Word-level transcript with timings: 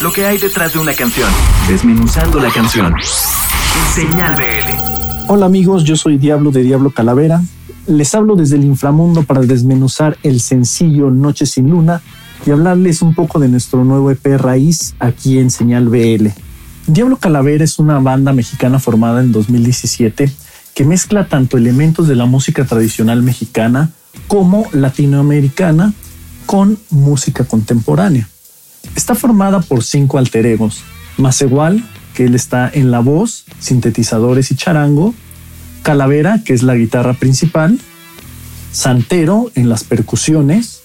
lo 0.00 0.12
que 0.12 0.24
hay 0.24 0.38
detrás 0.38 0.72
de 0.72 0.78
una 0.78 0.94
canción, 0.94 1.28
desmenuzando 1.68 2.40
la 2.40 2.50
canción. 2.50 2.94
Señal 3.94 4.34
BL. 4.34 5.28
Hola 5.28 5.46
amigos, 5.46 5.84
yo 5.84 5.94
soy 5.94 6.16
Diablo 6.16 6.50
de 6.50 6.62
Diablo 6.62 6.90
Calavera. 6.90 7.42
Les 7.86 8.14
hablo 8.14 8.34
desde 8.34 8.56
el 8.56 8.64
inframundo 8.64 9.24
para 9.24 9.42
desmenuzar 9.42 10.16
el 10.22 10.40
sencillo 10.40 11.10
Noche 11.10 11.44
sin 11.44 11.68
Luna 11.68 12.00
y 12.46 12.50
hablarles 12.50 13.02
un 13.02 13.14
poco 13.14 13.38
de 13.38 13.48
nuestro 13.48 13.84
nuevo 13.84 14.10
EP 14.10 14.24
Raíz 14.38 14.94
aquí 15.00 15.38
en 15.38 15.50
Señal 15.50 15.88
BL. 15.88 16.28
Diablo 16.86 17.18
Calavera 17.18 17.64
es 17.64 17.78
una 17.78 17.98
banda 17.98 18.32
mexicana 18.32 18.78
formada 18.78 19.20
en 19.20 19.32
2017 19.32 20.32
que 20.74 20.84
mezcla 20.84 21.26
tanto 21.26 21.58
elementos 21.58 22.08
de 22.08 22.16
la 22.16 22.24
música 22.24 22.64
tradicional 22.64 23.22
mexicana 23.22 23.90
como 24.28 24.66
latinoamericana 24.72 25.92
con 26.46 26.78
música 26.88 27.44
contemporánea. 27.44 28.28
Está 28.96 29.14
formada 29.14 29.60
por 29.60 29.84
cinco 29.84 30.18
alter 30.18 30.46
egos, 30.46 30.82
más 31.16 31.40
igual 31.42 31.84
que 32.14 32.24
él 32.24 32.34
está 32.34 32.70
en 32.72 32.90
la 32.90 33.00
voz, 33.00 33.44
sintetizadores 33.58 34.50
y 34.50 34.56
charango, 34.56 35.14
Calavera, 35.82 36.42
que 36.44 36.52
es 36.52 36.62
la 36.62 36.74
guitarra 36.74 37.14
principal, 37.14 37.78
Santero 38.72 39.50
en 39.54 39.68
las 39.68 39.84
percusiones, 39.84 40.82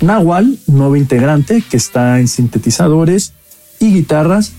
Nahual, 0.00 0.58
nuevo 0.66 0.96
integrante 0.96 1.62
que 1.62 1.76
está 1.76 2.18
en 2.18 2.28
sintetizadores 2.28 3.32
y 3.78 3.92
guitarras, 3.92 4.52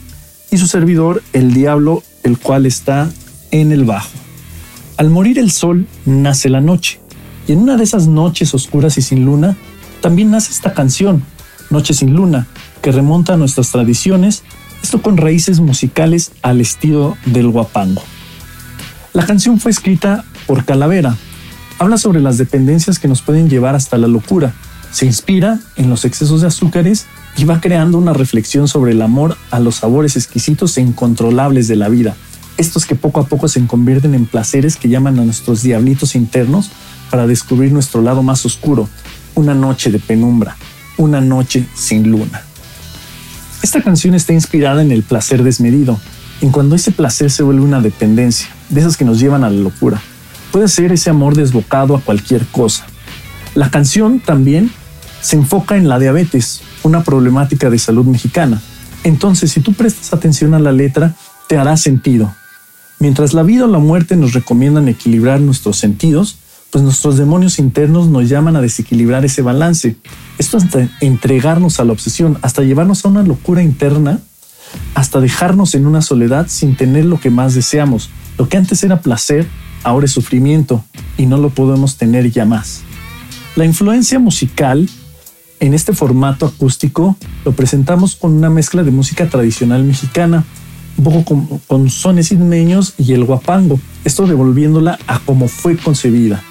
y 0.52 0.58
su 0.58 0.68
servidor, 0.68 1.24
el 1.34 1.54
Diablo, 1.54 2.04
el 2.24 2.38
cual 2.38 2.66
está 2.66 3.10
en 3.52 3.72
el 3.72 3.86
bajo. 3.86 4.12
Al 4.98 5.10
morir 5.10 5.40
el 5.40 5.52
sol, 5.52 5.88
nace 6.06 6.50
la 6.50 6.62
noche, 6.62 7.00
y 7.48 7.54
en 7.54 7.60
una 7.60 7.76
de 7.76 7.84
esas 7.84 8.08
noches 8.08 8.54
oscuras 8.54 8.98
y 8.98 9.02
sin 9.02 9.26
luna, 9.26 9.58
también 10.02 10.32
nace 10.32 10.52
esta 10.52 10.74
canción, 10.74 11.24
Noche 11.70 11.94
sin 11.94 12.14
Luna, 12.14 12.48
que 12.82 12.92
remonta 12.92 13.34
a 13.34 13.38
nuestras 13.38 13.72
tradiciones, 13.72 14.44
esto 14.84 15.02
con 15.02 15.18
raíces 15.18 15.60
musicales 15.60 16.32
al 16.42 16.62
estilo 16.62 17.18
del 17.26 17.50
guapango. 17.50 18.04
La 19.14 19.26
canción 19.26 19.60
fue 19.60 19.72
escrita 19.72 20.26
por 20.48 20.66
Calavera. 20.66 21.16
Habla 21.80 21.98
sobre 21.98 22.20
las 22.20 22.38
dependencias 22.38 23.00
que 23.00 23.08
nos 23.08 23.22
pueden 23.22 23.50
llevar 23.50 23.76
hasta 23.76 23.98
la 23.98 24.08
locura. 24.08 24.54
Se 24.92 25.06
inspira 25.06 25.60
en 25.76 25.90
los 25.90 26.06
excesos 26.06 26.42
de 26.42 26.48
azúcares 26.48 27.06
y 27.38 27.46
va 27.46 27.62
creando 27.62 27.98
una 27.98 28.14
reflexión 28.14 28.68
sobre 28.68 28.92
el 28.92 29.02
amor 29.02 29.38
a 29.52 29.60
los 29.60 29.76
sabores 29.78 30.16
exquisitos 30.16 30.78
e 30.78 30.82
incontrolables 30.82 31.68
de 31.68 31.76
la 31.76 31.90
vida. 31.90 32.16
Estos 32.58 32.86
que 32.86 32.96
poco 32.96 33.20
a 33.20 33.28
poco 33.28 33.48
se 33.48 33.66
convierten 33.66 34.14
en 34.14 34.26
placeres 34.26 34.76
que 34.76 34.90
llaman 34.90 35.20
a 35.20 35.26
nuestros 35.26 35.64
diablitos 35.64 36.16
internos 36.16 36.70
para 37.10 37.26
descubrir 37.26 37.72
nuestro 37.72 38.02
lado 38.02 38.22
más 38.22 38.46
oscuro, 38.46 38.90
una 39.36 39.56
noche 39.56 39.92
de 39.92 40.00
penumbra, 40.00 40.58
una 41.04 41.22
noche 41.22 41.66
sin 41.76 42.10
luna. 42.10 42.42
Esta 43.62 43.82
canción 43.82 44.16
está 44.16 44.34
inspirada 44.34 44.82
en 44.82 44.92
el 44.92 45.04
placer 45.04 45.44
desmedido, 45.44 46.00
en 46.42 46.52
cuando 46.52 46.76
ese 46.76 46.92
placer 46.92 47.32
se 47.32 47.44
vuelve 47.44 47.62
una 47.62 47.82
dependencia, 47.82 48.48
de 48.70 48.82
esas 48.82 48.98
que 48.98 49.06
nos 49.06 49.20
llevan 49.20 49.44
a 49.44 49.50
la 49.50 49.62
locura. 49.62 50.02
Puede 50.52 50.68
ser 50.68 50.92
ese 50.92 51.10
amor 51.10 51.36
desbocado 51.36 51.96
a 51.96 52.02
cualquier 52.02 52.46
cosa. 52.48 52.86
La 53.56 53.70
canción 53.70 54.20
también 54.20 54.72
se 55.22 55.36
enfoca 55.36 55.78
en 55.78 55.88
la 55.88 56.00
diabetes, 56.00 56.62
una 56.84 57.04
problemática 57.04 57.70
de 57.70 57.80
salud 57.80 58.06
mexicana. 58.06 58.62
Entonces, 59.04 59.52
si 59.52 59.62
tú 59.62 59.74
prestas 59.74 60.14
atención 60.14 60.54
a 60.54 60.60
la 60.60 60.72
letra, 60.72 61.16
te 61.48 61.58
hará 61.58 61.78
sentido. 61.78 62.34
Mientras 63.00 63.34
la 63.34 63.44
vida 63.44 63.66
o 63.66 63.68
la 63.68 63.80
muerte 63.80 64.16
nos 64.16 64.34
recomiendan 64.34 64.88
equilibrar 64.88 65.40
nuestros 65.40 65.78
sentidos, 65.78 66.38
pues 66.74 66.84
nuestros 66.84 67.18
demonios 67.18 67.60
internos 67.60 68.08
nos 68.08 68.28
llaman 68.28 68.56
a 68.56 68.62
desequilibrar 68.62 69.24
ese 69.24 69.44
balance. 69.44 69.96
Esto 70.40 70.58
hasta 70.58 70.90
entregarnos 71.02 71.80
a 71.80 71.84
la 71.84 71.92
obsesión, 71.92 72.40
hasta 72.42 72.64
llevarnos 72.64 73.06
a 73.06 73.10
una 73.10 73.22
locura 73.22 73.62
interna, 73.62 74.20
hasta 74.96 75.22
dejarnos 75.22 75.76
en 75.76 75.86
una 75.86 76.02
soledad 76.02 76.48
sin 76.50 76.76
tener 76.76 77.06
lo 77.06 77.20
que 77.20 77.30
más 77.30 77.54
deseamos. 77.54 78.10
Lo 78.40 78.50
que 78.50 78.58
antes 78.58 78.84
era 78.84 79.02
placer, 79.02 79.46
ahora 79.84 80.08
es 80.08 80.14
sufrimiento 80.14 80.84
y 81.16 81.28
no 81.28 81.38
lo 81.38 81.52
podemos 81.52 81.98
tener 81.98 82.32
ya 82.32 82.44
más. 82.44 82.82
La 83.56 83.66
influencia 83.66 84.18
musical 84.18 84.90
en 85.60 85.76
este 85.76 85.94
formato 85.94 86.48
acústico 86.48 87.16
lo 87.46 87.52
presentamos 87.52 88.16
con 88.16 88.34
una 88.34 88.50
mezcla 88.50 88.82
de 88.82 88.90
música 88.90 89.30
tradicional 89.30 89.84
mexicana, 89.84 90.44
un 90.98 91.04
poco 91.04 91.24
con, 91.24 91.60
con 91.68 91.92
sones 91.92 92.32
ismeños 92.32 92.96
y 92.98 93.14
el 93.14 93.26
guapango, 93.26 93.80
esto 94.06 94.26
devolviéndola 94.26 94.98
a 95.06 95.20
como 95.20 95.48
fue 95.48 95.78
concebida. 95.78 96.44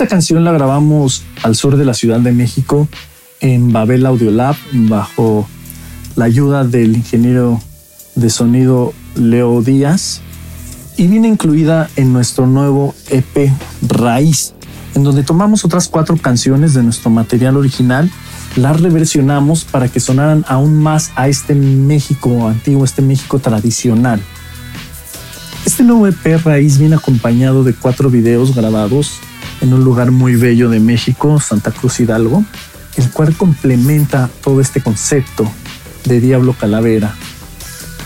Esta 0.00 0.08
canción 0.08 0.44
la 0.44 0.52
grabamos 0.52 1.24
al 1.42 1.54
sur 1.54 1.76
de 1.76 1.84
la 1.84 1.92
Ciudad 1.92 2.20
de 2.20 2.32
México 2.32 2.88
en 3.42 3.70
Babel 3.70 4.06
Audiolab 4.06 4.56
bajo 4.72 5.46
la 6.16 6.24
ayuda 6.24 6.64
del 6.64 6.96
ingeniero 6.96 7.60
de 8.14 8.30
sonido 8.30 8.94
Leo 9.14 9.60
Díaz 9.60 10.22
y 10.96 11.06
viene 11.06 11.28
incluida 11.28 11.90
en 11.96 12.14
nuestro 12.14 12.46
nuevo 12.46 12.94
EP 13.10 13.52
Raíz, 13.82 14.54
en 14.94 15.04
donde 15.04 15.22
tomamos 15.22 15.66
otras 15.66 15.86
cuatro 15.88 16.16
canciones 16.16 16.72
de 16.72 16.82
nuestro 16.82 17.10
material 17.10 17.58
original, 17.58 18.10
las 18.56 18.80
reversionamos 18.80 19.64
para 19.64 19.88
que 19.88 20.00
sonaran 20.00 20.46
aún 20.48 20.82
más 20.82 21.10
a 21.14 21.28
este 21.28 21.54
México 21.54 22.48
antiguo, 22.48 22.86
este 22.86 23.02
México 23.02 23.38
tradicional. 23.38 24.18
Este 25.66 25.82
nuevo 25.82 26.06
EP 26.06 26.42
Raíz 26.42 26.78
viene 26.78 26.96
acompañado 26.96 27.64
de 27.64 27.74
cuatro 27.74 28.08
videos 28.08 28.54
grabados 28.54 29.20
en 29.60 29.74
un 29.74 29.84
lugar 29.84 30.10
muy 30.10 30.36
bello 30.36 30.68
de 30.68 30.80
México, 30.80 31.40
Santa 31.40 31.70
Cruz 31.70 32.00
Hidalgo, 32.00 32.44
el 32.96 33.10
cual 33.10 33.34
complementa 33.36 34.30
todo 34.42 34.60
este 34.60 34.80
concepto 34.80 35.50
de 36.04 36.20
Diablo 36.20 36.54
Calavera. 36.54 37.14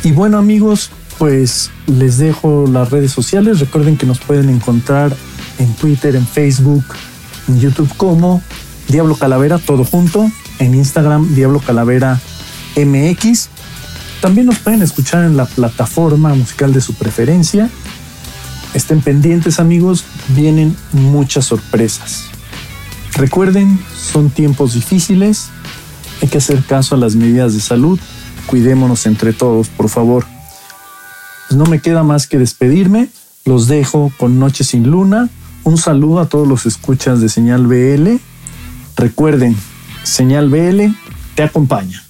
Y 0.03 0.13
bueno 0.13 0.39
amigos, 0.39 0.91
pues 1.19 1.71
les 1.87 2.19
dejo 2.19 2.67
las 2.67 2.91
redes 2.91 3.13
sociales. 3.13 3.61
Recuerden 3.61 3.97
que 3.97 4.07
nos 4.07 4.19
pueden 4.19 4.51
encontrar 4.51 5.15
en 5.59 5.73
Twitter, 5.75 6.17
en 6.17 6.27
Facebook, 6.27 6.85
en 7.49 7.61
YouTube 7.61 7.91
como 7.97 8.43
Diablo 8.89 9.17
Calavera, 9.17 9.59
todo 9.59 9.85
junto, 9.85 10.31
en 10.59 10.75
Instagram 10.75 11.35
Diablo 11.35 11.61
Calavera 11.61 12.21
MX. 12.77 13.49
También 14.21 14.47
nos 14.47 14.59
pueden 14.59 14.83
escuchar 14.83 15.25
en 15.25 15.37
la 15.37 15.47
plataforma 15.47 16.35
musical 16.35 16.73
de 16.73 16.81
su 16.81 16.95
preferencia 16.95 17.71
Estén 18.75 19.01
pendientes 19.01 19.61
amigos, 19.61 20.05
vienen 20.29 20.77
muchas 20.93 21.47
sorpresas. 21.47 22.25
Recuerden, 23.15 23.79
son 23.97 24.31
tiempos 24.31 24.75
difíciles, 24.75 25.51
hay 26.21 26.29
que 26.29 26.39
hacer 26.39 26.65
caso 26.65 26.97
a 26.97 26.99
las 26.99 27.15
medidas 27.15 27.55
de 27.55 27.61
salud, 27.61 27.99
cuidémonos 28.47 29.07
entre 29.07 29.33
todos, 29.33 29.69
por 29.69 29.89
favor. 29.89 30.27
Pues 31.49 31.57
no 31.57 31.67
me 31.67 31.81
queda 31.81 32.03
más 32.03 32.27
que 32.27 32.39
despedirme, 32.39 33.09
los 33.45 33.69
dejo 33.69 34.13
con 34.19 34.41
Noche 34.41 34.65
sin 34.65 34.91
Luna, 34.91 35.29
un 35.63 35.79
saludo 35.79 36.21
a 36.21 36.29
todos 36.29 36.49
los 36.49 36.67
escuchas 36.67 37.21
de 37.21 37.29
Señal 37.29 37.67
BL. 37.67 38.17
Recuerden, 38.97 39.57
Señal 40.03 40.51
BL 40.51 40.95
te 41.35 41.43
acompaña. 41.43 42.03